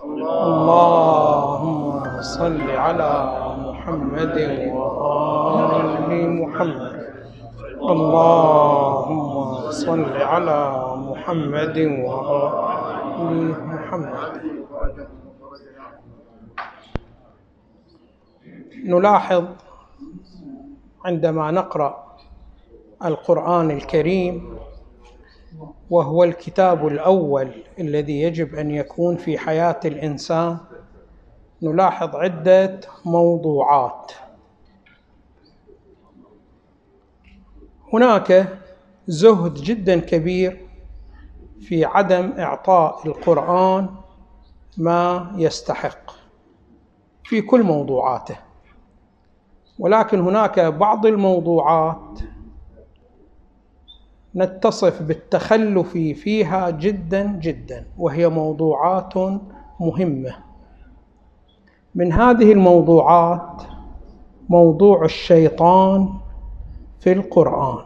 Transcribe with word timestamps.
اللهم 0.00 1.92
صل 2.22 2.60
على 2.70 3.12
محمد 3.58 4.36
وآل 4.72 6.10
محمد. 6.40 6.96
اللهم 7.92 9.34
صل 9.70 10.12
على 10.16 10.60
محمد 10.96 11.78
وآل 12.08 13.38
محمد. 13.72 14.32
نلاحظ 18.84 19.44
عندما 21.04 21.50
نقرأ 21.50 21.92
القرآن 23.04 23.70
الكريم 23.70 24.56
وهو 25.90 26.24
الكتاب 26.24 26.86
الأول 26.86 27.50
الذي 27.78 28.22
يجب 28.22 28.54
أن 28.54 28.70
يكون 28.70 29.16
في 29.16 29.38
حياة 29.38 29.80
الإنسان. 29.84 30.58
نلاحظ 31.62 32.16
عدة 32.16 32.80
موضوعات. 33.04 34.12
هناك 37.92 38.58
زهد 39.06 39.54
جدا 39.54 40.00
كبير 40.00 40.68
في 41.60 41.84
عدم 41.84 42.32
إعطاء 42.38 43.06
القرآن 43.06 43.88
ما 44.78 45.32
يستحق 45.36 46.10
في 47.24 47.40
كل 47.42 47.62
موضوعاته 47.62 48.36
ولكن 49.78 50.20
هناك 50.20 50.60
بعض 50.60 51.06
الموضوعات 51.06 52.18
نتصف 54.36 55.02
بالتخلف 55.02 55.92
فيها 55.92 56.70
جدا 56.70 57.38
جدا 57.42 57.86
وهي 57.98 58.28
موضوعات 58.28 59.14
مهمة. 59.80 60.34
من 61.94 62.12
هذه 62.12 62.52
الموضوعات 62.52 63.62
موضوع 64.48 65.04
الشيطان 65.04 66.08
في 67.00 67.12
القرآن. 67.12 67.84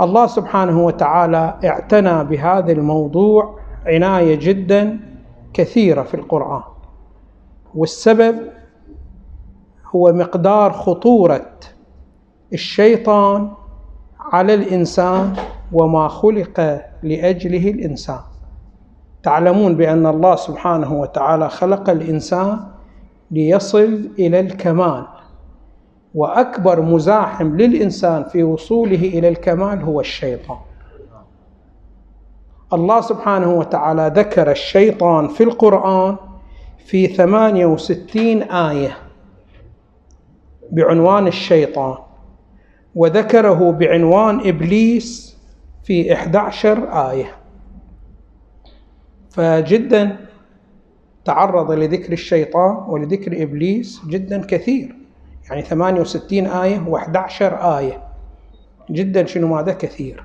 الله 0.00 0.26
سبحانه 0.26 0.84
وتعالى 0.84 1.58
اعتنى 1.64 2.24
بهذا 2.24 2.72
الموضوع 2.72 3.58
عناية 3.86 4.34
جدا 4.34 5.00
كثيرة 5.52 6.02
في 6.02 6.14
القرآن. 6.14 6.62
والسبب 7.74 8.36
هو 9.94 10.12
مقدار 10.12 10.72
خطورة 10.72 11.50
الشيطان 12.52 13.50
على 14.32 14.54
الإنسان 14.54 15.32
وما 15.72 16.08
خلق 16.08 16.60
لأجله 17.02 17.70
الإنسان. 17.70 18.20
تعلمون 19.22 19.74
بأن 19.76 20.06
الله 20.06 20.36
سبحانه 20.36 20.92
وتعالى 21.00 21.48
خلق 21.48 21.90
الإنسان 21.90 22.60
ليصل 23.30 24.08
إلى 24.18 24.40
الكمال 24.40 25.06
وأكبر 26.14 26.80
مزاحم 26.82 27.56
للإنسان 27.56 28.24
في 28.24 28.42
وصوله 28.42 28.96
إلى 28.96 29.28
الكمال 29.28 29.82
هو 29.82 30.00
الشيطان. 30.00 30.58
الله 32.72 33.00
سبحانه 33.00 33.52
وتعالى 33.52 34.12
ذكر 34.16 34.50
الشيطان 34.50 35.28
في 35.28 35.42
القرآن 35.44 36.16
في 36.86 37.06
ثمانية 37.06 37.66
وستين 37.66 38.42
آية 38.42 38.96
بعنوان 40.70 41.26
الشيطان. 41.26 41.94
وذكره 42.94 43.72
بعنوان 43.72 44.48
إبليس 44.48 45.36
في 45.84 46.12
11 46.12 47.10
آية. 47.10 47.36
فجدا 49.30 50.16
تعرض 51.24 51.72
لذكر 51.72 52.12
الشيطان 52.12 52.76
ولذكر 52.88 53.42
إبليس 53.42 54.02
جدا 54.06 54.46
كثير. 54.46 54.96
يعني 55.50 55.62
68 55.62 56.46
آية 56.46 56.84
و11 56.90 57.42
آية. 57.64 58.02
جدا 58.90 59.26
شنو 59.26 59.46
ماذا 59.48 59.72
كثير. 59.72 60.24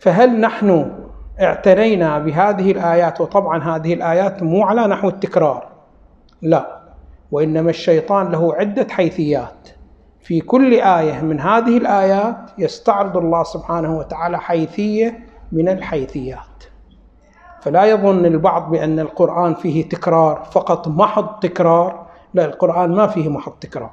فهل 0.00 0.40
نحن 0.40 0.92
اعتنينا 1.40 2.18
بهذه 2.18 2.70
الآيات؟ 2.70 3.20
وطبعا 3.20 3.76
هذه 3.76 3.94
الآيات 3.94 4.42
مو 4.42 4.62
على 4.62 4.86
نحو 4.86 5.08
التكرار. 5.08 5.68
لا. 6.42 6.80
وإنما 7.32 7.70
الشيطان 7.70 8.32
له 8.32 8.54
عدة 8.54 8.86
حيثيات. 8.90 9.68
في 10.26 10.40
كل 10.40 10.74
آية 10.74 11.20
من 11.20 11.40
هذه 11.40 11.78
الآيات 11.78 12.36
يستعرض 12.58 13.16
الله 13.16 13.42
سبحانه 13.42 13.98
وتعالى 13.98 14.38
حيثية 14.38 15.18
من 15.52 15.68
الحيثيات. 15.68 16.64
فلا 17.60 17.84
يظن 17.84 18.26
البعض 18.26 18.70
بأن 18.70 19.00
القرآن 19.00 19.54
فيه 19.54 19.88
تكرار 19.88 20.48
فقط 20.50 20.88
محض 20.88 21.40
تكرار. 21.40 22.06
لا 22.34 22.44
القرآن 22.44 22.90
ما 22.94 23.06
فيه 23.06 23.28
محض 23.28 23.52
تكرار. 23.52 23.90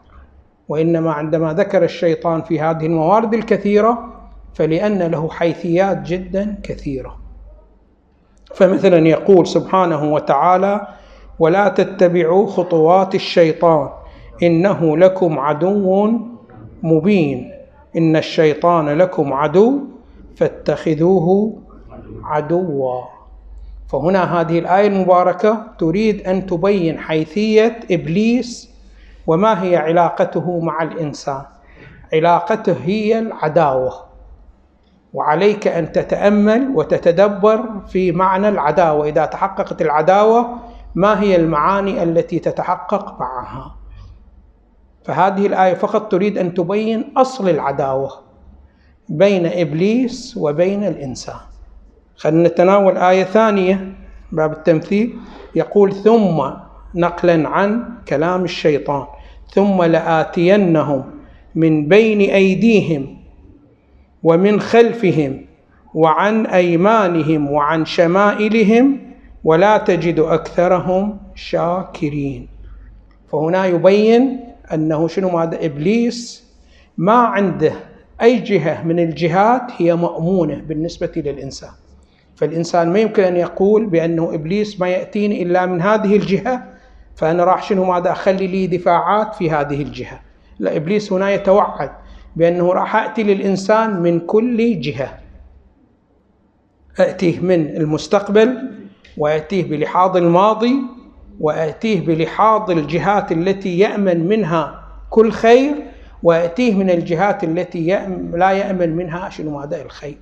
وإنما 0.69 1.13
عندما 1.13 1.53
ذكر 1.53 1.83
الشيطان 1.83 2.41
في 2.41 2.61
هذه 2.61 2.85
الموارد 2.85 3.33
الكثيرة 3.33 4.09
فلأن 4.53 5.03
له 5.03 5.29
حيثيات 5.29 6.01
جدا 6.01 6.59
كثيرة. 6.63 7.17
فمثلا 8.55 9.07
يقول 9.07 9.47
سبحانه 9.47 10.13
وتعالى 10.13 10.87
ولا 11.39 11.67
تتبعوا 11.67 12.47
خطوات 12.47 13.15
الشيطان 13.15 13.89
إنه 14.47 14.97
لكم 14.97 15.39
عدو 15.39 16.11
مبين. 16.83 17.51
إن 17.97 18.15
الشيطان 18.15 18.89
لكم 18.89 19.33
عدو 19.33 19.79
فاتخذوه 20.35 21.57
عدوا. 22.23 23.01
فهنا 23.87 24.41
هذه 24.41 24.59
الآية 24.59 24.87
المباركة 24.87 25.63
تريد 25.79 26.27
أن 26.27 26.45
تبين 26.45 26.99
حيثية 26.99 27.79
إبليس 27.91 28.69
وما 29.27 29.63
هي 29.63 29.77
علاقته 29.77 30.59
مع 30.59 30.83
الإنسان. 30.83 31.41
علاقته 32.13 32.75
هي 32.85 33.19
العداوة. 33.19 33.93
وعليك 35.13 35.67
أن 35.67 35.91
تتأمل 35.91 36.71
وتتدبر 36.75 37.63
في 37.87 38.11
معنى 38.11 38.49
العداوة. 38.49 39.07
إذا 39.07 39.25
تحققت 39.25 39.81
العداوة 39.81 40.57
ما 40.95 41.21
هي 41.21 41.35
المعاني 41.35 42.03
التي 42.03 42.39
تتحقق 42.39 43.19
معها؟ 43.19 43.75
فهذه 45.05 45.45
الآية 45.47 45.73
فقط 45.73 46.11
تريد 46.11 46.37
أن 46.37 46.53
تبين 46.53 47.03
أصل 47.17 47.49
العداوة 47.49 48.11
بين 49.09 49.45
إبليس 49.45 50.37
وبين 50.37 50.83
الإنسان. 50.83 51.35
خلينا 52.15 52.47
نتناول 52.49 52.97
آية 52.97 53.23
ثانية 53.23 53.93
باب 54.31 54.51
التمثيل. 54.51 55.15
يقول 55.55 55.93
ثم 55.93 56.43
نقلا 56.95 57.49
عن 57.49 57.83
كلام 58.07 58.43
الشيطان 58.43 59.05
ثم 59.53 59.83
لآتينهم 59.83 61.03
من 61.55 61.87
بين 61.87 62.21
أيديهم 62.21 63.17
ومن 64.23 64.59
خلفهم 64.59 65.45
وعن 65.93 66.45
أيمانهم 66.45 67.51
وعن 67.51 67.85
شمائلهم 67.85 68.99
ولا 69.43 69.77
تجد 69.77 70.19
أكثرهم 70.19 71.17
شاكرين. 71.35 72.47
فهنا 73.31 73.65
يبين 73.65 74.52
أنه 74.73 75.07
شنو 75.07 75.29
ماذا 75.29 75.65
إبليس 75.65 76.43
ما 76.97 77.13
عنده 77.13 77.73
أي 78.21 78.39
جهة 78.39 78.83
من 78.83 78.99
الجهات 78.99 79.61
هي 79.77 79.95
مأمونة 79.95 80.55
بالنسبة 80.55 81.11
للإنسان. 81.15 81.69
فالإنسان 82.35 82.93
ما 82.93 82.99
يمكن 82.99 83.23
أن 83.23 83.35
يقول 83.35 83.85
بأنه 83.85 84.33
إبليس 84.33 84.79
ما 84.79 84.87
يأتيني 84.87 85.43
إلا 85.43 85.65
من 85.65 85.81
هذه 85.81 86.15
الجهة 86.15 86.63
فأنا 87.15 87.43
راح 87.43 87.63
شنو 87.63 87.83
ماذا 87.83 88.11
أخلي 88.11 88.47
لي 88.47 88.67
دفاعات 88.67 89.35
في 89.35 89.51
هذه 89.51 89.81
الجهة. 89.81 90.19
لا 90.59 90.75
إبليس 90.75 91.13
هنا 91.13 91.31
يتوعد 91.31 91.91
بأنه 92.35 92.73
راح 92.73 92.95
اتي 92.95 93.23
للإنسان 93.23 94.01
من 94.01 94.19
كل 94.19 94.79
جهة. 94.81 95.19
اتيه 96.99 97.39
من 97.39 97.77
المستقبل 97.77 98.71
واتيه 99.17 99.63
بلحاظ 99.63 100.17
الماضي 100.17 100.75
وأتيه 101.39 102.05
بلحاظ 102.05 102.71
الجهات 102.71 103.31
التي 103.31 103.79
يأمن 103.79 104.27
منها 104.27 104.83
كل 105.09 105.31
خير 105.31 105.75
وأتيه 106.23 106.73
من 106.75 106.89
الجهات 106.89 107.43
التي 107.43 107.87
لا 108.33 108.51
يأمن 108.51 108.95
منها 108.95 109.29
شنو 109.29 109.59
ماذا 109.59 109.81
الخير. 109.81 110.17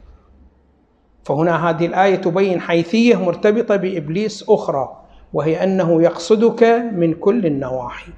فهنا 1.24 1.70
هذه 1.70 1.86
الآية 1.86 2.16
تبين 2.16 2.62
حيثية 2.62 3.26
مرتبطة 3.26 3.76
بإبليس 3.76 4.46
أخرى 4.50 4.98
وهي 5.34 5.64
أنه 5.64 6.02
يقصدك 6.02 6.64
من 6.94 7.14
كل 7.14 7.46
النواحي. 7.46 8.12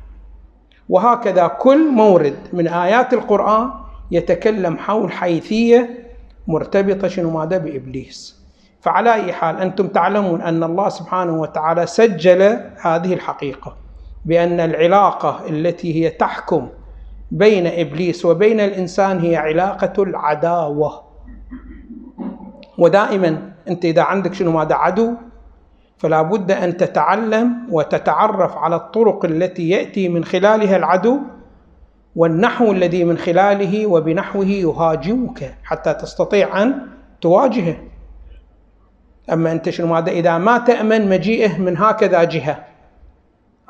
وهكذا 0.89 1.47
كل 1.47 1.91
مورد 1.91 2.35
من 2.53 2.67
آيات 2.67 3.13
القرآن 3.13 3.69
يتكلم 4.11 4.77
حول 4.77 5.11
حيثية 5.11 6.07
مرتبطة 6.47 7.07
شنو 7.07 7.29
ماذا 7.29 7.57
بإبليس. 7.57 8.42
فعلى 8.83 9.13
أي 9.13 9.33
حال 9.33 9.59
أنتم 9.59 9.87
تعلمون 9.87 10.41
أن 10.41 10.63
الله 10.63 10.89
سبحانه 10.89 11.33
وتعالى 11.41 11.85
سجل 11.85 12.41
هذه 12.81 13.13
الحقيقة 13.13 13.75
بأن 14.25 14.59
العلاقة 14.59 15.39
التي 15.49 16.03
هي 16.03 16.09
تحكم 16.09 16.69
بين 17.31 17.67
إبليس 17.67 18.25
وبين 18.25 18.59
الإنسان 18.59 19.19
هي 19.19 19.35
علاقة 19.35 20.03
العداوة. 20.03 21.03
ودائما 22.77 23.51
أنت 23.67 23.85
إذا 23.85 24.01
عندك 24.01 24.33
شنو 24.33 24.51
ماذا 24.51 24.75
عدو 24.75 25.11
فلا 25.97 26.21
بد 26.21 26.51
أن 26.51 26.77
تتعلم 26.77 27.67
وتتعرف 27.71 28.57
على 28.57 28.75
الطرق 28.75 29.25
التي 29.25 29.69
يأتي 29.69 30.09
من 30.09 30.23
خلالها 30.23 30.77
العدو 30.77 31.19
والنحو 32.15 32.71
الذي 32.71 33.03
من 33.03 33.17
خلاله 33.17 33.87
وبنحوه 33.87 34.45
يهاجمك 34.45 35.55
حتى 35.63 35.93
تستطيع 35.93 36.61
أن 36.63 36.87
تواجهه. 37.21 37.92
أما 39.31 39.51
أنت 39.51 39.69
شنو 39.69 39.87
ماذا؟ 39.87 40.11
إذا 40.11 40.37
ما 40.37 40.57
تأمن 40.57 41.09
مجيئه 41.09 41.57
من 41.57 41.77
هكذا 41.77 42.23
جهة 42.23 42.65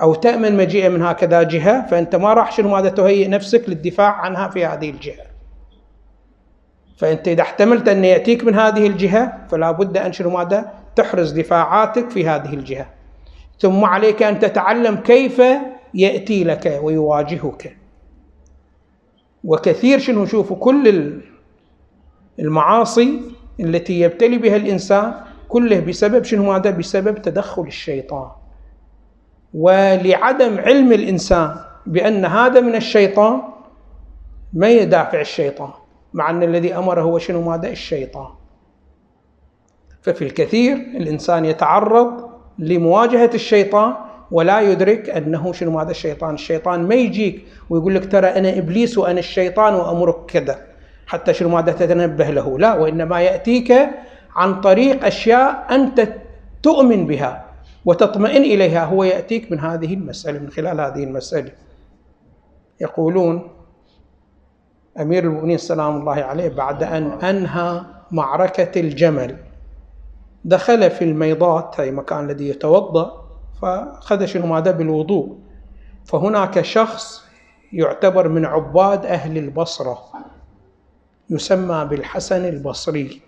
أو 0.02 0.14
تأمن 0.14 0.58
مجيئه 0.58 0.90
من 0.90 1.02
هكذا 1.02 1.44
جهة 1.44 1.88
فأنت 1.88 2.16
ما 2.16 2.34
راح 2.34 2.52
شنو 2.52 2.70
ماذا؟ 2.70 2.90
تهيئ 2.90 3.28
نفسك 3.28 3.70
للدفاع 3.70 4.12
عنها 4.12 4.48
في 4.48 4.66
هذه 4.66 4.90
الجهة. 4.90 5.26
فأنت 6.98 7.28
إذا 7.28 7.42
احتملت 7.42 7.88
أن 7.88 8.06
يأتيك 8.06 8.44
من 8.44 8.56
هذه 8.56 8.88
الجهة 8.88 9.48
فلا 9.50 9.72
بد 9.72 9.98
أن 9.98 10.14
شنو 10.14 10.30
ماذا؟ 10.30 10.74
تحرز 10.96 11.32
دفاعاتك 11.32 12.10
في 12.10 12.28
هذه 12.28 12.54
الجهة. 12.54 12.86
ثم 13.60 13.86
عليك 13.86 14.24
أن 14.24 14.40
تتعلم 14.40 14.96
كيف 14.96 15.42
يأتي 15.94 16.44
لك 16.44 16.80
ويواجهك. 16.84 17.78
وكثير 19.44 20.00
شنو 20.00 20.26
شوفوا 20.26 20.58
كل 20.58 21.14
المعاصي 22.40 23.22
التي 23.60 24.00
يبتلي 24.00 24.38
بها 24.38 24.56
الإنسان 24.56 25.14
كله 25.54 25.80
بسبب 25.80 26.24
شنو 26.24 26.44
ماذا 26.52 26.70
بسبب 26.70 27.22
تدخل 27.22 27.62
الشيطان. 27.62 28.30
ولعدم 29.54 30.54
علم 30.60 30.92
الإنسان 30.92 31.56
بأن 31.86 32.26
هذا 32.26 32.60
من 32.60 32.76
الشيطان 32.76 33.42
ما 34.54 34.70
يدافع 34.70 35.22
الشيطان 35.22 35.70
مع 36.14 36.30
أن 36.30 36.44
الذي 36.44 36.78
أمره 36.78 37.02
هو 37.02 37.18
شنو 37.18 37.42
ماذا؟ 37.42 37.70
الشيطان. 37.70 38.28
ففي 40.02 40.24
الكثير 40.26 40.76
الإنسان 40.76 41.46
يتعرض 41.46 42.30
لمواجهة 42.60 43.30
الشيطان 43.34 43.94
ولا 44.32 44.62
يدرك 44.62 45.10
أنه 45.10 45.54
شنو 45.54 45.80
هذا 45.80 45.92
الشيطان، 45.92 46.34
الشيطان 46.34 46.88
ما 46.88 46.96
يجيك 46.96 47.46
ويقول 47.70 47.96
لك 47.96 48.12
ترى 48.12 48.28
أنا 48.28 48.58
إبليس 48.58 48.98
وأنا 48.98 49.20
الشيطان 49.20 49.74
وأمرك 49.74 50.26
كذا 50.28 50.58
حتى 51.08 51.34
شنو 51.34 51.50
ماذا؟ 51.50 51.72
تتنبه 51.72 52.30
له، 52.30 52.60
لا 52.60 52.74
وإنما 52.74 53.22
يأتيك 53.22 53.74
عن 54.36 54.62
طريق 54.62 55.06
أشياء 55.06 55.68
أنت 55.76 56.14
تؤمن 56.64 57.08
بها 57.08 57.46
وتطمئن 57.86 58.42
إليها 58.42 58.86
هو 58.86 59.04
يأتيك 59.04 59.52
من 59.52 59.60
هذه 59.60 59.94
المسألة 59.94 60.40
من 60.40 60.50
خلال 60.50 60.82
هذه 60.82 61.04
المسألة. 61.04 61.52
يقولون 62.82 63.50
أمير 65.00 65.24
المؤمنين 65.24 65.58
سلام 65.58 65.98
الله 65.98 66.14
عليه 66.14 66.50
بعد 66.50 66.84
أن 66.84 67.04
أنهى 67.12 67.82
معركة 68.12 68.80
الجمل. 68.82 69.38
دخل 70.46 70.92
في 70.92 71.04
الميضات 71.04 71.80
هي 71.80 71.92
مكان 71.92 72.30
الذي 72.30 72.50
يتوضأ 72.50 73.24
فأخذ 73.62 74.26
شنو 74.26 74.46
ماذا؟ 74.46 74.72
بالوضوء. 74.72 75.38
فهناك 76.06 76.62
شخص 76.62 77.24
يعتبر 77.74 78.28
من 78.28 78.46
عباد 78.46 79.06
أهل 79.06 79.38
البصرة 79.38 80.00
يسمى 81.30 81.88
بالحسن 81.90 82.46
البصري. 82.46 83.22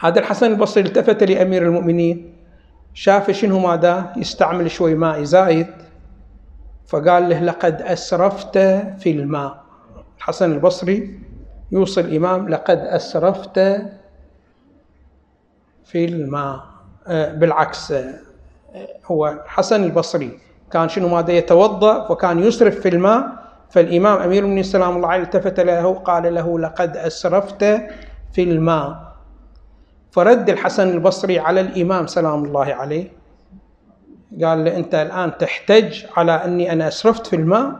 هذا 0.00 0.20
الحسن 0.20 0.46
البصري 0.50 0.84
التفت 0.84 1.22
لأمير 1.22 1.62
المؤمنين 1.62 2.32
شاف 2.94 3.30
شنو 3.30 3.58
ماذا؟ 3.58 4.12
يستعمل 4.16 4.70
شوي 4.70 4.94
ماء 4.94 5.22
زايد 5.22 5.66
فقال 6.86 7.28
له 7.28 7.40
لقد 7.40 7.82
أسرفت 7.82 8.58
في 8.98 9.10
الماء. 9.10 9.64
الحسن 10.18 10.52
البصري 10.52 11.20
يوصي 11.72 12.00
الإمام 12.00 12.48
لقد 12.48 12.78
أسرفت 12.78 13.58
في 15.84 16.04
الماء. 16.04 16.60
آه، 17.06 17.32
بالعكس 17.32 17.92
آه، 17.92 18.14
هو 19.06 19.44
حسن 19.46 19.84
البصري 19.84 20.38
كان 20.72 20.88
شنو 20.88 21.08
ماذا؟ 21.08 21.32
يتوضأ 21.32 22.08
فكان 22.08 22.38
يسرف 22.38 22.80
في 22.80 22.88
الماء 22.88 23.28
فالإمام 23.70 24.18
أمير 24.18 24.38
المؤمنين 24.38 24.62
سلام 24.62 24.96
الله 24.96 25.08
عليه 25.08 25.22
التفت 25.22 25.60
له 25.60 25.94
قال 25.94 26.34
له 26.34 26.58
لقد 26.58 26.96
أسرفت 26.96 27.64
في 28.32 28.42
الماء. 28.42 29.05
فرد 30.16 30.50
الحسن 30.50 30.88
البصري 30.88 31.38
على 31.38 31.60
الإمام 31.60 32.06
سلام 32.06 32.44
الله 32.44 32.64
عليه. 32.64 33.08
قال 34.42 34.64
له 34.64 34.76
أنت 34.76 34.94
الآن 34.94 35.38
تحتج 35.38 36.04
على 36.16 36.32
أني 36.32 36.72
أنا 36.72 36.88
أسرفت 36.88 37.26
في 37.26 37.36
الماء. 37.36 37.76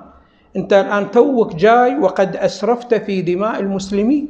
أنت 0.57 0.73
الآن 0.73 1.11
توك 1.11 1.55
جاي 1.55 1.99
وقد 1.99 2.37
أسرفت 2.37 2.95
في 2.95 3.23
دماء 3.23 3.61
المسلمين. 3.61 4.29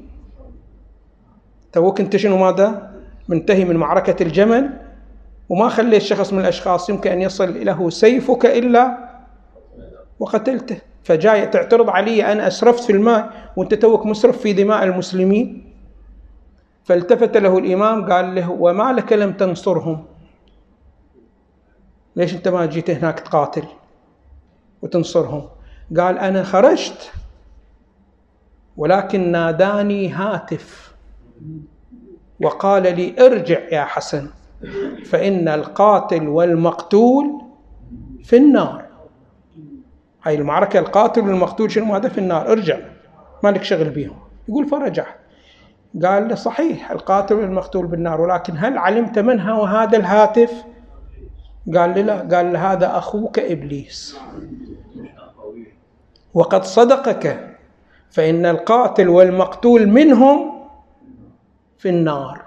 توك 1.73 2.00
أنت 2.00 2.17
شنو 2.17 2.37
ماذا؟ 2.37 2.91
منتهي 3.29 3.64
من 3.64 3.76
معركة 3.76 4.23
الجمل. 4.23 4.70
وما 5.49 5.69
خليت 5.69 6.02
شخص 6.02 6.32
من 6.32 6.38
الأشخاص 6.38 6.91
يمكن 6.91 7.11
أن 7.11 7.23
يصل 7.23 7.64
له 7.64 7.91
سيفك 7.91 8.47
إلا 8.47 8.99
وقتلته. 10.19 10.79
فجاي 11.05 11.47
تعترض 11.47 11.91
علي 11.91 12.32
أنا 12.32 12.47
أسرفت 12.47 12.85
في 12.85 12.93
الماء 12.93 13.50
وأنت 13.56 13.75
توك 13.75 14.06
مسرف 14.06 14.38
في 14.38 14.52
دماء 14.52 14.85
المسلمين. 14.85 15.65
فالتفت 16.87 17.37
له 17.37 17.59
الإمام 17.59 18.12
قال 18.12 18.35
له 18.35 18.50
وما 18.50 18.93
لك 18.93 19.12
لم 19.12 19.33
تنصرهم؟ 19.33 20.05
ليش 22.17 22.35
أنت 22.35 22.49
ما 22.49 22.67
جيت 22.67 22.91
هناك 22.91 23.21
تقاتل 23.21 23.65
وتنصرهم؟ 24.83 25.49
قال 25.97 26.19
أنا 26.19 26.43
خرجت 26.43 27.12
ولكن 28.77 29.33
ناداني 29.33 30.09
هاتف 30.09 30.94
وقال 32.41 32.83
لي 32.83 33.27
ارجع 33.27 33.59
يا 33.73 33.85
حسن 33.85 34.29
فإن 35.05 35.49
القاتل 35.49 36.29
والمقتول 36.29 37.41
في 38.25 38.37
النار. 38.37 38.85
هاي 40.23 40.35
المعركة 40.35 40.79
القاتل 40.79 41.21
والمقتول 41.21 41.71
شنو 41.71 41.94
هذا؟ 41.94 42.09
في 42.09 42.19
النار. 42.19 42.53
ارجع 42.53 42.79
مالك 43.44 43.62
شغل 43.62 43.91
بيهم. 43.91 44.17
يقول 44.49 44.69
فرجع 44.69 45.06
قال 46.05 46.29
له 46.29 46.35
صحيح 46.35 46.91
القاتل 46.91 47.35
والمقتول 47.35 47.87
بالنار 47.87 48.21
ولكن 48.21 48.55
هل 48.56 48.79
علمت 48.79 49.19
من 49.19 49.41
هو 49.41 49.65
هذا 49.65 49.97
الهاتف؟ 49.97 50.65
قال 51.75 51.94
لي 51.94 52.03
لا. 52.03 52.37
قال 52.37 52.53
له 52.53 52.73
هذا 52.73 52.99
أخوك 52.99 53.38
إبليس. 53.38 54.19
وقد 56.35 56.65
صدقك 56.65 57.56
فإن 58.11 58.47
القاتل 58.47 59.09
والمقتول 59.09 59.87
منهم 59.87 60.62
في 61.79 61.88
النار. 61.88 62.43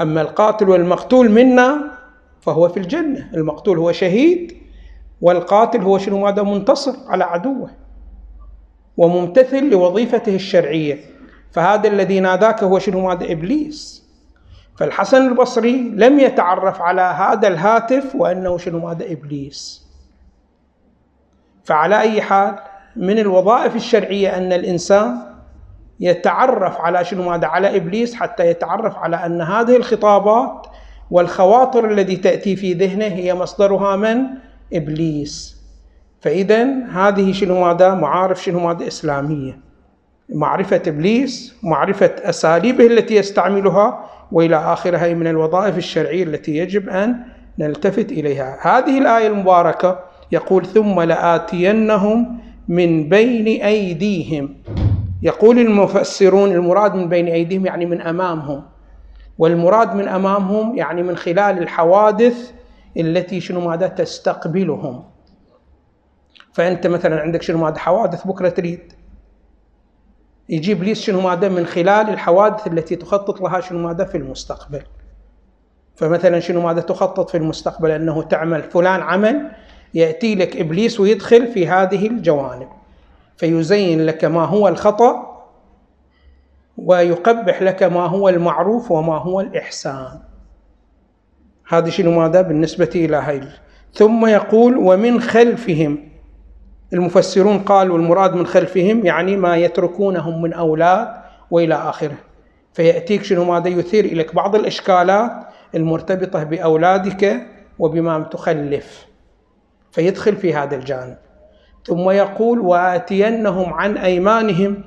أما 0.00 0.20
القاتل 0.20 0.68
والمقتول 0.68 1.30
منا 1.30 1.98
فهو 2.40 2.68
في 2.68 2.76
الجنة. 2.76 3.30
المقتول 3.34 3.78
هو 3.78 3.92
شهيد 3.92 4.56
والقاتل 5.20 5.80
هو 5.80 5.98
شنو؟ 5.98 6.18
ماذا 6.18 6.42
منتصر 6.42 6.96
على 7.08 7.24
عدوه. 7.24 7.70
وممتثل 8.96 9.70
لوظيفته 9.70 10.34
الشرعية. 10.34 10.98
فهذا 11.52 11.88
الذي 11.88 12.20
ناداك 12.20 12.62
هو 12.64 12.78
شنو؟ 12.78 13.00
ماذا 13.00 13.32
إبليس. 13.32 14.04
فالحسن 14.78 15.26
البصري 15.26 15.92
لم 15.94 16.20
يتعرف 16.20 16.82
على 16.82 17.02
هذا 17.02 17.48
الهاتف 17.48 18.14
وأنه 18.14 18.58
شنو؟ 18.58 18.78
ماذا 18.78 19.12
إبليس. 19.12 19.86
فعلى 21.64 22.00
أي 22.00 22.22
حال 22.22 22.56
من 22.96 23.18
الوظائف 23.18 23.76
الشرعية 23.76 24.36
أن 24.36 24.52
الإنسان 24.52 25.16
يتعرف 26.00 26.80
على 26.80 27.04
شنو؟ 27.04 27.30
ماذا 27.30 27.46
على 27.46 27.76
إبليس 27.76 28.14
حتى 28.14 28.50
يتعرف 28.50 28.98
على 28.98 29.16
أن 29.16 29.40
هذه 29.42 29.76
الخطابات 29.76 30.66
والخواطر 31.10 31.90
التي 31.90 32.16
تأتي 32.16 32.56
في 32.56 32.72
ذهنه 32.72 33.06
هي 33.06 33.34
مصدرها 33.34 33.96
من؟ 33.96 34.24
إبليس. 34.72 35.53
فاذا 36.24 36.66
هذه 36.92 37.32
شنو 37.32 37.60
ماذا؟ 37.60 37.94
معارف 37.94 38.42
شنو 38.42 38.60
ماذا؟ 38.60 38.86
إسلامية. 38.86 39.58
معرفة 40.28 40.82
إبليس 40.86 41.56
معرفة 41.62 42.10
أساليبه 42.22 42.86
التي 42.86 43.16
يستعملها 43.16 44.04
وإلى 44.32 44.56
اخره 44.56 45.14
من 45.14 45.26
الوظائف 45.26 45.78
الشرعية 45.78 46.22
التي 46.24 46.56
يجب 46.56 46.88
أن 46.88 47.16
نلتفت 47.58 48.12
إليها. 48.12 48.58
هذه 48.62 48.98
الآية 48.98 49.26
المباركة 49.26 49.98
يقول 50.32 50.66
ثم 50.66 51.00
لآتينهم 51.00 52.38
من 52.68 53.08
بين 53.08 53.62
أيديهم. 53.62 54.56
يقول 55.22 55.58
المفسرون 55.58 56.52
المراد 56.52 56.94
من 56.94 57.08
بين 57.08 57.26
أيديهم 57.28 57.66
يعني 57.66 57.86
من 57.86 58.00
أمامهم. 58.00 58.62
والمراد 59.38 59.94
من 59.94 60.08
أمامهم 60.08 60.76
يعني 60.76 61.02
من 61.02 61.16
خلال 61.16 61.58
الحوادث 61.58 62.52
التي 62.96 63.40
شنو 63.40 63.60
ماذا؟ 63.60 63.88
تستقبلهم. 63.88 65.13
فأنت 66.54 66.86
مثلا 66.86 67.20
عندك 67.20 67.42
شنو 67.42 67.58
ماذا 67.58 67.78
حوادث 67.78 68.26
بكرة 68.26 68.48
تريد. 68.48 68.92
يجي 70.48 70.72
ابليس 70.72 71.00
شنو 71.00 71.20
ماذا 71.20 71.48
من 71.48 71.66
خلال 71.66 72.08
الحوادث 72.08 72.66
التي 72.66 72.96
تخطط 72.96 73.40
لها 73.40 73.60
شنو 73.60 73.78
ماذا 73.78 74.04
في 74.04 74.16
المستقبل. 74.16 74.82
فمثلا 75.96 76.40
شنو 76.40 76.60
ماذا 76.60 76.80
تخطط 76.80 77.30
في 77.30 77.36
المستقبل؟ 77.36 77.90
أنه 77.90 78.22
تعمل 78.22 78.62
فلان 78.62 79.00
عمل 79.00 79.50
يأتي 79.94 80.34
لك 80.34 80.56
إبليس 80.56 81.00
ويدخل 81.00 81.46
في 81.46 81.68
هذه 81.68 82.06
الجوانب. 82.06 82.68
فيزين 83.36 84.06
لك 84.06 84.24
ما 84.24 84.44
هو 84.44 84.68
الخطأ 84.68 85.44
ويقبح 86.76 87.62
لك 87.62 87.82
ما 87.82 88.06
هو 88.06 88.28
المعروف 88.28 88.90
وما 88.90 89.18
هو 89.18 89.40
الإحسان. 89.40 90.20
هذه 91.68 91.88
شنو 91.88 92.20
ماذا 92.20 92.42
بالنسبة 92.42 92.90
إلى 92.94 93.16
هاي؟ 93.16 93.42
ثم 93.94 94.26
يقول 94.26 94.76
ومن 94.76 95.20
خلفهم. 95.20 96.13
المفسرون 96.94 97.58
قالوا 97.58 97.98
المراد 97.98 98.34
من 98.34 98.46
خلفهم 98.46 99.06
يعني 99.06 99.36
ما 99.36 99.56
يتركونهم 99.56 100.42
من 100.42 100.52
أولاد 100.52 101.08
وإلى 101.50 101.74
آخره. 101.74 102.16
فيأتيك 102.72 103.22
شنو 103.22 103.44
ماذا 103.44 103.68
يثير 103.68 104.04
إليك؟ 104.04 104.34
بعض 104.34 104.54
الإشكالات 104.54 105.30
المرتبطة 105.74 106.44
بأولادك 106.44 107.46
وبما 107.78 108.18
تخلف. 108.18 109.06
فيدخل 109.92 110.36
في 110.36 110.54
هذا 110.54 110.76
الجانب. 110.76 111.16
ثم 111.86 112.10
يقول 112.10 112.60
وآتينهم 112.60 113.74
عن 113.74 113.96
أيمانهم 113.96 114.82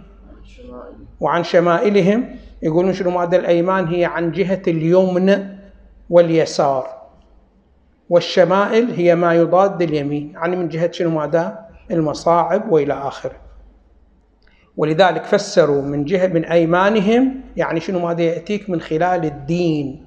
وعن 1.19 1.43
شمائلهم. 1.43 2.35
يقولون 2.61 2.93
شنو 2.93 3.11
ماذا؟ 3.11 3.37
الأيمان 3.37 3.87
هي 3.87 4.05
عن 4.05 4.31
جهة 4.31 4.61
اليمن 4.67 5.47
واليسار. 6.09 6.87
والشمائل 8.09 8.91
هي 8.91 9.15
ما 9.15 9.33
يضاد 9.33 9.81
اليمين. 9.81 10.31
يعني 10.33 10.55
من 10.55 10.69
جهة 10.69 10.91
شنو 10.91 11.09
ماذا؟ 11.09 11.66
المصاعب 11.91 12.71
وإلى 12.71 12.93
آخره. 12.93 13.35
ولذلك 14.77 15.25
فسروا 15.25 15.81
من 15.81 16.05
جهة 16.05 16.27
من 16.27 16.45
أيمانهم 16.45 17.41
يعني 17.57 17.79
شنو 17.79 17.99
ماذا 17.99 18.21
يأتيك 18.21 18.69
من 18.69 18.81
خلال 18.81 19.25
الدين. 19.25 20.05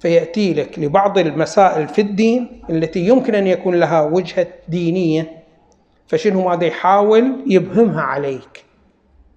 فيأتي 0.00 0.54
لك 0.54 0.78
لبعض 0.78 1.18
المسائل 1.18 1.88
في 1.88 2.00
الدين 2.00 2.62
التي 2.70 3.06
يمكن 3.08 3.34
أن 3.34 3.46
يكون 3.46 3.74
لها 3.74 4.02
وجهة 4.02 4.46
دينية 4.68 5.42
فشنو 6.06 6.48
ماذا 6.48 6.64
يحاول 6.64 7.44
يبهمها 7.46 8.02
عليك. 8.02 8.64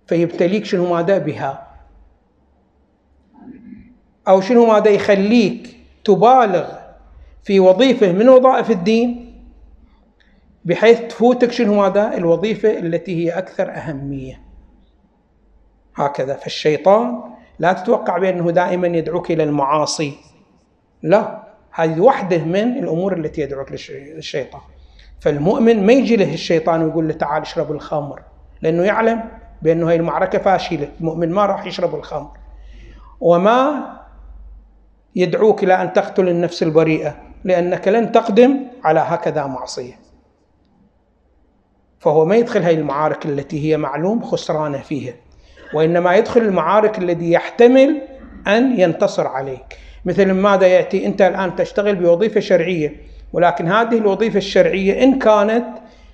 فيبتليك 0.08 0.66
شنو 0.66 0.94
ماذا 0.94 1.18
بها. 1.18 1.68
أو 4.28 4.42
شنو 4.42 4.66
ماذا 4.66 4.90
يخليك 4.90 5.78
تبالغ 6.06 6.70
في 7.44 7.60
وظيفة 7.60 8.12
من 8.12 8.30
وظائف 8.30 8.72
الدين. 8.72 9.29
بحيث 10.66 11.02
تفوتك 11.02 11.52
شنو 11.52 11.74
ماذا 11.74 12.18
الوظيفة 12.18 12.80
التي 12.80 13.26
هي 13.26 13.38
أكثر 13.38 13.72
أهمية. 13.72 14.42
هكذا. 15.96 16.34
فالشيطان 16.34 17.22
لا 17.60 17.74
تتوقع 17.74 18.18
بأنه 18.18 18.52
دائما 18.52 18.88
يدعوك 18.88 19.32
إلى 19.32 19.44
المعاصي. 19.44 20.14
لا. 21.04 21.44
هذه 21.72 22.00
وحده 22.00 22.38
من 22.38 22.78
الأمور 22.78 23.18
التي 23.18 23.42
يدعوك 23.42 23.72
للشيطان. 23.90 24.62
فالمؤمن 25.20 25.86
ما 25.86 25.94
يجي 25.94 26.16
له 26.16 26.34
الشيطان 26.34 26.84
ويقول 26.84 27.08
له 27.08 27.14
تعال 27.14 27.42
اشرب 27.42 27.72
الخمر 27.72 28.22
لأنه 28.62 28.84
يعلم 28.84 29.24
بأنه 29.62 29.90
هي 29.90 29.96
المعركة 29.96 30.40
فاشلة. 30.40 30.90
المؤمن 31.00 31.30
ما 31.32 31.46
راح 31.46 31.66
يشرب 31.66 31.96
الخمر. 31.96 32.32
وما 33.20 33.90
يدعوك 35.16 35.64
إلى 35.64 35.82
أن 35.82 35.94
تقتل 35.94 36.30
النفس 36.30 36.64
البريئة 36.64 37.16
لأنك 37.44 37.88
لن 37.88 38.12
تقدم 38.12 38.60
على 38.84 39.00
هكذا 39.00 39.46
معصية. 39.46 40.09
فهو 42.00 42.26
ما 42.26 42.36
يدخل 42.36 42.64
هاي 42.64 42.74
المعارك 42.74 43.26
التي 43.26 43.70
هي 43.70 43.78
معلوم 43.78 44.24
خسرانة 44.24 44.78
فيها 44.78 45.14
وإنما 45.74 46.16
يدخل 46.16 46.42
المعارك 46.42 47.00
الذي 47.00 47.32
يحتمل 47.32 48.02
أن 48.48 48.80
ينتصر 48.80 49.28
عليك. 49.28 49.78
مثل 50.06 50.32
ماذا 50.32 50.68
يأتي؟ 50.68 51.06
أنت 51.06 51.22
الآن 51.22 51.56
تشتغل 51.56 51.96
بوظيفة 51.96 52.40
شرعية 52.40 52.96
ولكن 53.34 53.68
هذه 53.68 53.98
الوظيفة 53.98 54.38
الشرعية 54.38 55.04
إن 55.04 55.20
كانت 55.20 55.66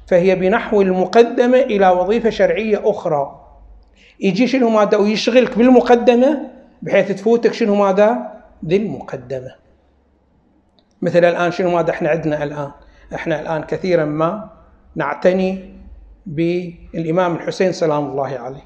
فهي 0.08 0.36
بنحو 0.36 0.82
المقدمة 0.82 1.58
إلى 1.58 1.90
وظيفة 1.90 2.30
شرعية 2.30 2.82
أخرى. 2.84 3.42
يجي 4.20 4.48
شنو 4.48 4.70
ماذا؟ 4.70 4.98
ويشغلك 4.98 5.58
بالمقدمة 5.58 6.52
بحيث 6.82 7.12
تفوتك 7.12 7.54
شنو 7.54 7.76
ماذا؟ 7.76 8.32
ذي 8.66 8.76
المقدمة 8.76 9.56
مثل 11.02 11.26
الآن 11.26 11.52
شنو 11.52 11.70
ماذا 11.70 11.90
إحنا 11.90 12.10
عندنا 12.10 12.44
الآن؟ 12.44 12.72
إحنا 13.16 13.42
الآن 13.42 13.64
كثيرا 13.64 14.06
ما 14.06 14.55
نعتني 14.96 15.76
بالإمام 16.26 17.36
الحسين 17.36 17.72
سلام 17.72 18.06
الله 18.06 18.38
عليه. 18.40 18.64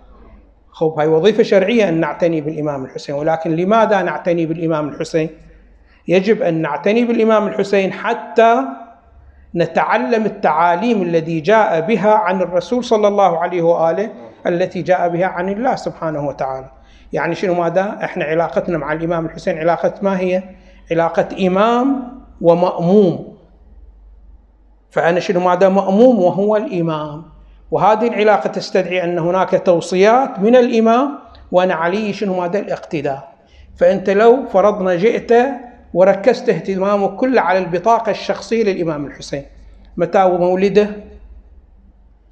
خب 0.72 1.00
هاي 1.00 1.08
وظيفة 1.08 1.44
شرعية 1.44 1.90
أن 1.90 2.00
نعتني 2.00 2.42
بالإمام 2.42 2.86
الحسين 2.86 3.16
ولكن 3.16 3.56
لماذا 3.56 4.02
نعتني 4.02 4.46
بالإمام 4.46 4.90
الحسين؟ 4.90 5.30
يجب 6.08 6.42
أن 6.42 6.62
نعتني 6.62 7.06
بالإمام 7.06 7.48
الحسين 7.48 7.94
حتى 7.94 8.62
نتعلم 9.56 10.26
التعاليم 10.26 11.02
الذي 11.02 11.40
جاء 11.40 11.82
بها 11.82 12.14
عن 12.14 12.42
الرسول 12.42 12.84
صلى 12.84 13.08
الله 13.08 13.38
عليه 13.38 13.62
وآله 13.62 14.10
التي 14.48 14.82
جاء 14.82 15.10
بها 15.10 15.26
عن 15.26 15.50
الله 15.50 15.76
سبحانه 15.76 16.28
وتعالى. 16.28 16.70
يعني 17.14 17.36
شنو 17.36 17.54
ماذا؟ 17.54 18.00
إحنا 18.04 18.26
علاقتنا 18.26 18.78
مع 18.78 18.94
الإمام 18.94 19.26
الحسين 19.26 19.58
علاقة 19.58 19.94
ما 20.02 20.20
هي؟ 20.20 20.44
علاقة 20.92 21.48
إمام 21.48 22.20
ومأموم. 22.42 23.39
فأنا 24.92 25.20
شنو 25.20 25.40
ماذا 25.40 25.70
مأموم 25.70 26.20
وهو 26.20 26.58
الإمام. 26.58 27.24
وهذه 27.72 28.08
العلاقة 28.08 28.48
تستدعي 28.48 29.04
أن 29.04 29.20
هناك 29.20 29.62
توصيات 29.66 30.40
من 30.40 30.56
الإمام 30.56 31.20
وأنا 31.52 31.74
علي 31.74 32.14
شنو 32.14 32.42
ماذا 32.42 32.60
الاقتداء. 32.60 33.34
فأنت 33.78 34.10
لو 34.10 34.46
فرضنا 34.54 34.96
جئت 34.96 35.32
وركزت 35.94 36.50
اهتمامك 36.50 37.16
كله 37.16 37.42
على 37.42 37.60
البطاقة 37.60 38.10
الشخصية 38.10 38.64
للإمام 38.64 39.06
الحسين. 39.06 39.46
متى 39.98 40.26
مولده 40.26 40.90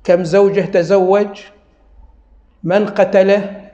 كم 0.04 0.24
زوجة 0.24 0.62
تزوج؟ 0.62 1.42
من 2.64 2.86
قتله؟ 2.86 3.70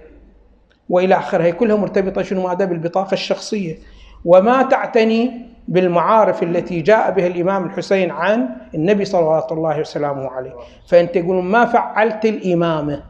وإلى 0.90 1.16
آخره. 1.16 1.44
هي 1.44 1.52
كلها 1.52 1.76
مرتبطة 1.76 2.22
شنو 2.22 2.48
ماذا 2.48 2.66
بالبطاقة 2.66 3.14
الشخصية. 3.14 3.78
وما 4.26 4.64
تعتني 4.64 5.53
بالمعارف 5.68 6.44
التي 6.44 6.82
جاء 6.82 7.12
بها 7.12 7.28
الإمام 7.28 7.66
الحسين 7.66 8.12
عن 8.12 8.50
النبي 8.76 9.06
صلوات 9.06 9.52
الله 9.52 9.80
وسلامه 9.80 10.30
عليه. 10.30 10.54
فأنت 10.88 11.18
تقول 11.18 11.44
ما 11.44 11.66
فعلت 11.66 12.26
الامامه 12.26 13.04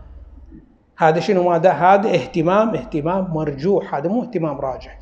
هذا 0.97 1.19
شنو 1.19 1.49
ماذا؟ 1.49 1.71
هذا 1.71 2.09
اهتمام 2.09 2.69
اهتمام 2.69 3.27
مرجوح 3.33 3.95
هذا 3.95 4.09
مو 4.09 4.21
اهتمام 4.21 4.57
راجح. 4.57 4.99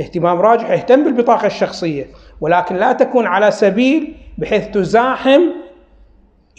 اهتمام 0.00 0.40
راجح 0.40 0.70
اهتم 0.70 1.04
بالبطاقة 1.04 1.46
الشخصية 1.46 2.06
ولكن 2.40 2.76
لا 2.76 2.92
تكون 2.92 3.26
على 3.26 3.50
سبيل 3.50 4.16
بحيث 4.38 4.68
تزاحم 4.68 5.40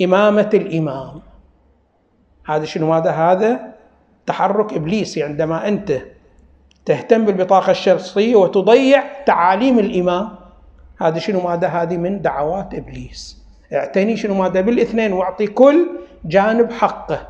إمامة 0.01 0.49
الإمام. 0.53 1.21
هذا 2.45 2.65
شنو 2.65 2.89
ماذا؟ 2.89 3.11
هذا 3.11 3.75
تحرك 4.25 4.73
إبليسي 4.73 5.23
عندما 5.23 5.67
أنت 5.67 5.91
تهتم 6.85 7.25
بالبطاقة 7.25 7.71
الشخصيه 7.71 8.35
وتضيع 8.35 9.23
تعاليم 9.23 9.79
الإمام. 9.79 10.29
هذا 11.01 11.19
شنو 11.19 11.41
ماذا؟ 11.41 11.67
هذه 11.67 11.97
من 11.97 12.21
دعوات 12.21 12.73
إبليس. 12.73 13.45
اعتني 13.73 14.17
شنو 14.17 14.33
ماذا؟ 14.33 14.61
بالاثنين 14.61 15.13
واعطي 15.13 15.47
كل 15.47 15.87
جانب 16.25 16.71
حقه. 16.71 17.27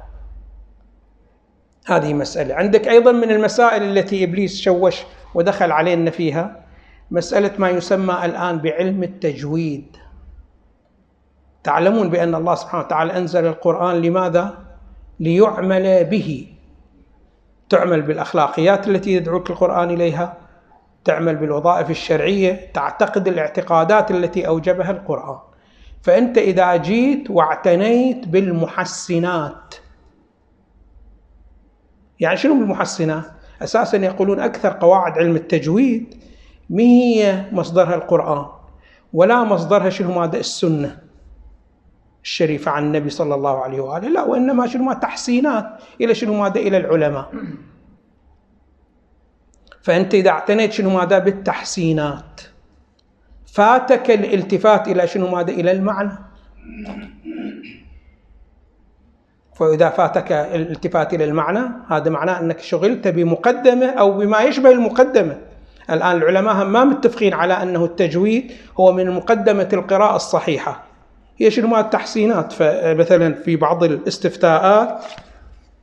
هذه 1.88 2.14
مسألة. 2.14 2.56
عندك 2.56 2.88
أيضا 2.88 3.12
من 3.12 3.32
المسائل 3.32 3.84
التي 3.84 4.24
إبليس 4.24 4.62
شوش 4.62 5.04
ودخل 5.36 5.72
علينا 5.72 6.12
فيها. 6.12 6.66
مسألة 7.12 7.52
ما 7.58 7.70
يسمى 7.70 8.26
الآن 8.26 8.58
بعلم 8.58 9.04
التجويد. 9.04 9.98
تعلمون 11.64 12.10
بأن 12.10 12.36
الله 12.36 12.56
سبحانه 12.56 12.84
وتعالى 12.84 13.18
أنزل 13.18 13.46
القرآن 13.46 14.02
لماذا؟ 14.02 14.58
ليعمل 15.20 16.04
به. 16.04 16.55
تعمل 17.70 18.02
بالأخلاقيات 18.02 18.88
التي 18.88 19.14
يدعوك 19.14 19.50
القرآن 19.50 19.90
إليها 19.90 20.38
تعمل 21.06 21.36
بالوظائف 21.36 21.90
الشرعية 21.90 22.72
تعتقد 22.74 23.28
الاعتقادات 23.28 24.12
التي 24.12 24.48
أوجبها 24.48 24.92
القرآن. 24.92 25.38
فأنت 26.04 26.38
إذا 26.38 26.76
جيت 26.76 27.30
واعتنيت 27.30 28.28
بالمحسنات 28.28 29.76
يعني 32.20 32.38
شنو 32.38 32.60
بالمحسنات؟ 32.60 33.26
أساسا 33.62 33.98
يقولون 33.98 34.40
أكثر 34.40 34.70
قواعد 34.70 35.18
علم 35.18 35.36
التجويد 35.36 36.16
ما 36.70 36.84
هي 36.84 37.46
مصدرها 37.52 37.96
القرآن 37.96 38.46
ولا 39.14 39.44
مصدرها 39.44 39.90
شنو 39.90 40.20
ماذا 40.20 40.38
السنة. 40.38 41.05
الشريفة 42.26 42.72
عن 42.72 42.84
النبي 42.84 43.10
صلى 43.10 43.36
الله 43.36 43.64
عليه 43.64 43.80
وآله. 43.82 44.08
لا 44.08 44.24
وإنما 44.24 44.68
شنو 44.68 44.84
ما 44.84 44.94
تحسينات 44.94 45.66
إلى 46.02 46.16
شنو 46.16 46.34
ماذا 46.42 46.60
إلى 46.60 46.78
العلماء. 46.78 47.32
فأنت 49.82 50.14
إذا 50.14 50.30
اعتنيت 50.30 50.72
شنو 50.72 50.90
ماذا 50.90 51.20
بالتحسينات 51.20 52.42
فاتك 53.46 54.12
الالتفات 54.12 54.88
إلى 54.88 55.08
شنو 55.08 55.28
ماذا 55.28 55.52
إلى 55.52 55.72
المعنى. 55.72 56.12
فإذا 59.56 59.90
فاتك 59.90 60.32
الالتفات 60.32 61.14
إلى 61.14 61.24
المعنى 61.24 61.64
هذا 61.90 62.10
معناه 62.10 62.40
أنك 62.40 62.60
شغلت 62.60 63.08
بمقدمة 63.08 63.86
أو 63.86 64.18
بما 64.18 64.42
يشبه 64.42 64.72
المقدمة. 64.72 65.38
الآن 65.90 66.18
العلماء 66.18 66.54
هم 66.64 66.72
ما 66.72 66.84
متفقين 66.84 67.34
على 67.34 67.54
أنه 67.54 67.86
التجويد 67.86 68.52
هو 68.80 68.92
من 68.92 69.12
مقدمة 69.12 69.70
القراءة 69.74 70.16
الصحيحة. 70.16 70.95
هي 71.38 71.52
شنو 71.52 71.68
ما 71.68 71.80
التحسينات؟ 71.80 72.54
فمثلا 72.54 73.34
في 73.34 73.56
بعض 73.56 73.84
الاستفتاءات 73.84 75.04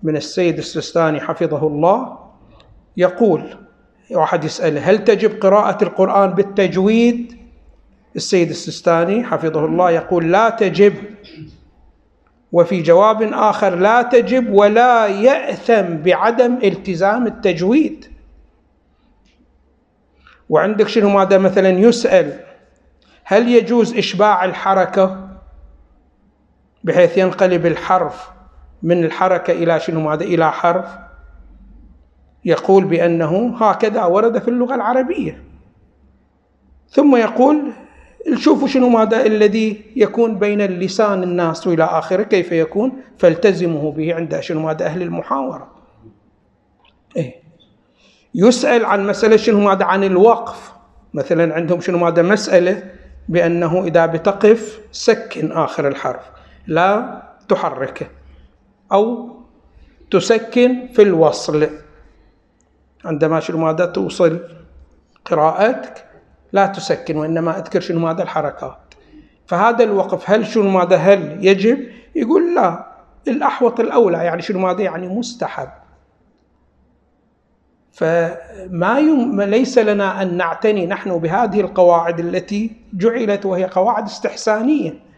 من 0.02 0.16
السيد 0.16 0.59
السستاني 0.59 1.21
حفظه 1.21 1.66
الله 1.66 2.18
يقول 2.97 3.56
واحد 4.11 4.44
يسأل 4.44 4.78
هل 4.78 5.04
تجب 5.04 5.40
قراءة 5.40 5.85
القرآن 5.85 6.30
بالتجويد؟ 6.30 7.38
السيد 8.16 8.50
السستاني 8.50 9.25
حفظه 9.25 9.64
الله 9.64 9.90
يقول 9.90 10.32
لا 10.32 10.50
تجب. 10.50 10.94
وفي 12.52 12.82
جواب 12.82 13.23
آخر 13.23 13.75
لا 13.75 14.02
تجب 14.02 14.52
ولا 14.52 15.06
يأثم 15.06 15.97
بعدم 15.97 16.59
التزام 16.64 17.26
التجويد. 17.26 18.06
وعندك 20.49 20.88
شنو 20.88 21.09
ماذا؟ 21.09 21.38
مثلا 21.38 21.68
يسأل 21.68 22.40
هل 23.25 23.49
يجوز 23.49 23.97
إشباع 23.97 24.44
الحركة؟ 24.44 25.31
بحيث 26.84 27.18
ينقلب 27.18 27.66
الحرف 27.66 28.30
من 28.82 29.04
الحركة 29.04 29.52
إلى 29.52 29.80
شنو 29.80 30.00
ماذا؟ 30.00 30.24
إلى 30.24 30.52
حرف. 30.52 30.86
يقول 32.44 32.84
بأنه 32.84 33.56
هكذا 33.56 34.04
ورد 34.04 34.38
في 34.38 34.48
اللغة 34.48 34.74
العربية. 34.74 35.42
ثم 36.90 37.16
يقول 37.16 37.72
شوفوا 38.34 38.68
شنو 38.68 38.88
ماذا 38.88 39.26
الذي 39.26 39.84
يكون 39.96 40.38
بين 40.38 40.60
اللسان 40.60 41.22
الناس 41.22 41.66
والى 41.66 41.84
آخره 41.84 42.22
كيف 42.22 42.52
يكون؟ 42.52 42.92
فالتزمه 43.18 43.92
به 43.92 44.14
عند 44.14 44.40
شنو 44.40 44.60
ماذا؟ 44.60 44.86
أهل 44.86 45.02
المحاورة. 45.02 45.70
إيه؟ 47.16 47.34
يسأل 48.34 48.84
عن 48.84 49.06
مسألة 49.06 49.36
شنو 49.36 49.60
ماذا؟ 49.60 49.84
عن 49.84 50.04
الوقف. 50.04 50.72
مثلا 51.14 51.54
عندهم 51.54 51.80
شنو 51.80 51.98
ماذا؟ 51.98 52.22
مسألة 52.22 52.82
بأنه 53.28 53.84
إذا 53.84 54.06
بتقف 54.06 54.80
سكن 54.92 55.52
آخر 55.52 55.88
الحرف. 55.88 56.41
لا 56.66 57.23
تحركه 57.49 58.07
أو 58.92 59.37
تسكن 60.11 60.88
في 60.92 61.02
الوصل. 61.02 61.69
عندما 63.04 63.40
شنو 63.40 63.59
ماذا 63.59 63.87
توصل 63.87 64.40
قراءتك 65.25 66.04
لا 66.52 66.66
تسكن 66.66 67.16
وإنما 67.16 67.59
أذكر 67.59 67.81
شنو 67.81 68.00
ماذا؟ 68.00 68.23
الحركات. 68.23 68.78
فهذا 69.47 69.85
الوقف 69.85 70.31
هل 70.31 70.47
شنو 70.47 70.71
ماذا؟ 70.71 70.97
هل 70.97 71.47
يجب؟ 71.47 71.87
يقول 72.14 72.54
لا 72.54 72.87
الأحوط 73.28 73.81
الأولى 73.81 74.19
يعني 74.19 74.42
شنو 74.42 74.59
ماذا؟ 74.59 74.83
يعني 74.83 75.09
مستحب. 75.09 75.69
فما 77.92 78.99
يم... 78.99 79.42
ليس 79.42 79.78
لنا 79.78 80.23
أن 80.23 80.37
نعتني 80.37 80.87
نحن 80.87 81.19
بهذه 81.19 81.61
القواعد 81.61 82.21
التي 82.21 82.76
جعلت 82.92 83.47
وهي 83.47 83.64
قواعد 83.64 84.04
استحسانية. 84.04 85.12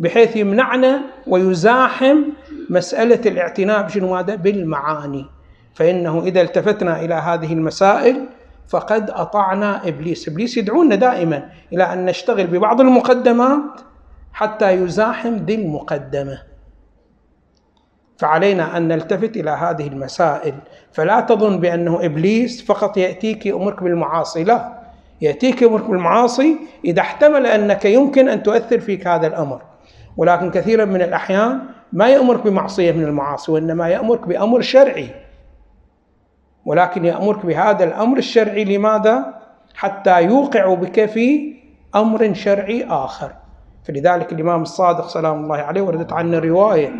بحيث 0.00 0.36
يمنعنا 0.36 1.00
ويزاحم 1.26 2.22
مسألة 2.70 3.20
الاعتناء 3.26 3.82
بشنو 3.82 4.14
ماذا 4.14 4.34
بالمعاني. 4.34 5.26
فإنه 5.74 6.22
إذا 6.24 6.40
التفتنا 6.40 7.00
إلى 7.00 7.14
هذه 7.14 7.52
المسائل 7.52 8.26
فقد 8.68 9.10
أطعنا 9.10 9.88
إبليس، 9.88 10.28
إبليس 10.28 10.56
يدعونا 10.56 10.94
دائما 10.94 11.48
إلى 11.72 11.92
أن 11.92 12.04
نشتغل 12.04 12.46
ببعض 12.46 12.80
المقدمات 12.80 13.80
حتى 14.32 14.70
يزاحم 14.70 15.36
ذي 15.36 15.54
المقدمة. 15.54 16.42
فعلينا 18.18 18.76
أن 18.76 18.88
نلتفت 18.88 19.36
إلى 19.36 19.50
هذه 19.50 19.86
المسائل، 19.86 20.54
فلا 20.92 21.20
تظن 21.20 21.60
بأنه 21.60 22.04
إبليس 22.04 22.64
فقط 22.64 22.96
يأتيك 22.96 23.46
يامرك 23.46 23.82
بالمعاصي، 23.82 24.44
لا. 24.44 24.80
يأتيك 25.20 25.62
يامرك 25.62 25.84
بالمعاصي 25.84 26.56
إذا 26.84 27.00
احتمل 27.00 27.46
أنك 27.46 27.84
يمكن 27.84 28.28
أن 28.28 28.42
تؤثر 28.42 28.80
فيك 28.80 29.06
هذا 29.06 29.26
الأمر. 29.26 29.69
ولكن 30.16 30.50
كثيرا 30.50 30.84
من 30.84 31.02
الأحيان 31.02 31.60
ما 31.92 32.08
يأمرك 32.08 32.44
بمعصية 32.44 32.92
من 32.92 33.04
المعاصي 33.04 33.52
وإنما 33.52 33.88
يأمرك 33.88 34.26
بأمر 34.26 34.60
شرعي. 34.60 35.08
ولكن 36.64 37.04
يأمرك 37.04 37.46
بهذا 37.46 37.84
الأمر 37.84 38.18
الشرعي 38.18 38.64
لماذا؟ 38.64 39.34
حتى 39.74 40.22
يوقع 40.22 40.74
بك 40.74 41.06
في 41.06 41.54
أمر 41.94 42.34
شرعي 42.34 42.84
آخر. 42.84 43.32
فلذلك 43.84 44.32
الإمام 44.32 44.62
الصادق 44.62 45.08
سلام 45.08 45.44
الله 45.44 45.56
عليه 45.56 45.80
وردت 45.82 46.12
عنه 46.12 46.38
رواية 46.38 46.92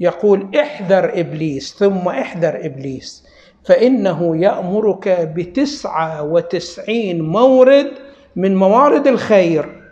يقول 0.00 0.56
احذر 0.60 1.20
إبليس 1.20 1.76
ثم 1.78 2.08
احذر 2.08 2.66
إبليس 2.66 3.26
فإنه 3.64 4.36
يأمرك 4.36 5.08
بتسعة 5.08 6.22
وتسعين 6.22 7.22
مورد 7.22 7.90
من 8.36 8.56
موارد 8.56 9.06
الخير 9.06 9.82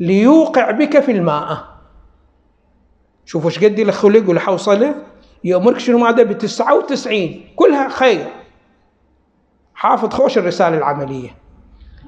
ليوقع 0.00 0.70
بك 0.70 1.00
في 1.00 1.12
الماء. 1.12 1.58
شوفوا 3.28 3.50
إيش 3.50 3.64
قد 3.64 3.78
الخلق 3.78 4.28
والحوصله 4.28 4.94
يأمرك 5.44 5.78
شنو 5.78 5.98
ماذا؟ 5.98 6.22
ب 6.22 6.38
99 6.38 7.40
كلها 7.56 7.88
خير. 7.88 8.26
حافظ 9.74 10.12
خوش 10.12 10.38
الرسالة 10.38 10.78
العملية. 10.78 11.30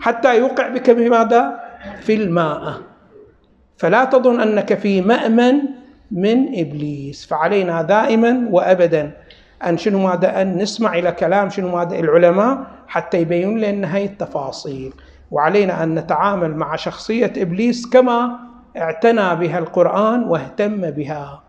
حتى 0.00 0.38
يوقع 0.38 0.68
بك 0.68 0.90
بماذا 0.90 1.60
في 2.00 2.14
الماء. 2.14 2.80
فلا 3.76 4.04
تظن 4.04 4.40
أنك 4.40 4.74
في 4.74 5.00
مأمن 5.00 5.54
من 6.10 6.58
إبليس. 6.60 7.26
فعلينا 7.26 7.82
دائما 7.82 8.48
وأبدا 8.50 9.10
أن 9.66 9.78
شنو 9.78 9.98
ماذا؟ 9.98 10.42
أن 10.42 10.56
نسمع 10.56 10.98
إلى 10.98 11.12
كلام 11.12 11.50
شنو 11.50 11.76
ماذا؟ 11.76 11.98
العلماء 11.98 12.66
حتى 12.88 13.20
يبين 13.20 13.58
لنا 13.58 13.96
هاي 13.96 14.04
التفاصيل. 14.04 14.92
وعلينا 15.30 15.82
أن 15.82 15.94
نتعامل 15.94 16.56
مع 16.56 16.76
شخصية 16.76 17.32
إبليس 17.36 17.86
كما 17.86 18.49
اعتنى 18.76 19.36
بها 19.36 19.58
القرآن 19.58 20.24
واهتم 20.24 20.90
بها. 20.90 21.42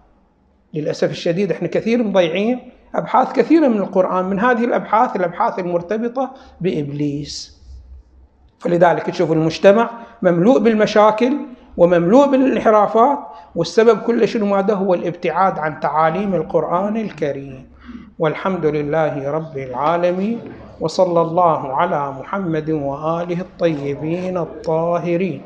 للأسف 0.74 1.12
الشديد 1.12 1.52
إحنا 1.52 1.68
كثير 1.68 2.04
مضيعين 2.04 2.60
أبحاث 2.96 3.32
كثيرة 3.34 3.68
من 3.68 3.78
القرآن 3.78 4.26
من 4.26 4.40
هذه 4.40 4.66
الأبحاث 4.66 5.16
الأبحاث 5.16 5.60
المرتبطة 5.60 6.32
بإبليس. 6.62 7.62
فلذلك 8.60 9.06
تشوف 9.06 9.32
المجتمع 9.32 9.90
مملوء 10.22 10.60
بالمشاكل 10.60 11.38
ومملوء 11.78 12.28
بالانحرافات 12.28 13.20
والسبب 13.56 14.00
كل 14.00 14.28
شنو 14.28 14.46
ماذا؟ 14.46 14.74
هو 14.74 14.94
الابتعاد 14.94 15.60
عن 15.60 15.80
تعاليم 15.80 16.36
القرآن 16.36 16.98
الكريم. 16.98 17.72
والحمد 18.20 18.66
لله 18.66 19.32
رب 19.32 19.58
العالمين. 19.58 20.40
وصلى 20.82 21.22
الله 21.22 21.62
على 21.74 22.02
محمد 22.20 22.70
وآله 22.70 23.40
الطيبين 23.42 24.38
الطاهرين. 24.38 25.42